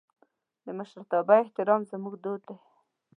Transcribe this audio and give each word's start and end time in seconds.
د 0.65 0.67
مشرتابه 0.77 1.35
احترام 1.43 1.81
زموږ 1.91 2.13
دود 2.23 2.41
دی. 2.47 2.57